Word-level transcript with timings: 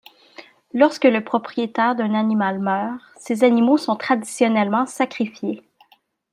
Lorsque 0.73 1.03
le 1.05 1.23
propriétaire 1.23 1.95
d'un 1.95 2.15
animal 2.15 2.57
meurt, 2.57 2.99
ses 3.19 3.43
animaux 3.43 3.77
sont 3.77 3.95
traditionnellement 3.95 4.87
sacrifiés. 4.87 5.61